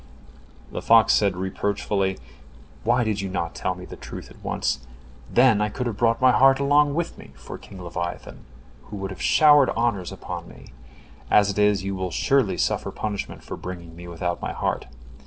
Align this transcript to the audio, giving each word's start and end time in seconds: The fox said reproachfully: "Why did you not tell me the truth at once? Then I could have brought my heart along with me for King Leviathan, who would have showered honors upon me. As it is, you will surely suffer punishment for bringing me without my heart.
The 0.71 0.81
fox 0.81 1.13
said 1.13 1.37
reproachfully: 1.37 2.17
"Why 2.83 3.03
did 3.03 3.21
you 3.21 3.29
not 3.29 3.53
tell 3.53 3.75
me 3.75 3.85
the 3.85 3.95
truth 3.95 4.31
at 4.31 4.43
once? 4.43 4.79
Then 5.31 5.61
I 5.61 5.69
could 5.69 5.85
have 5.85 5.97
brought 5.97 6.19
my 6.19 6.31
heart 6.31 6.59
along 6.59 6.95
with 6.95 7.19
me 7.19 7.29
for 7.35 7.59
King 7.59 7.79
Leviathan, 7.83 8.43
who 8.85 8.97
would 8.97 9.11
have 9.11 9.21
showered 9.21 9.69
honors 9.77 10.11
upon 10.11 10.49
me. 10.49 10.73
As 11.29 11.51
it 11.51 11.59
is, 11.59 11.83
you 11.83 11.93
will 11.93 12.09
surely 12.09 12.57
suffer 12.57 12.89
punishment 12.89 13.43
for 13.43 13.55
bringing 13.55 13.95
me 13.95 14.07
without 14.07 14.41
my 14.41 14.53
heart. 14.53 14.87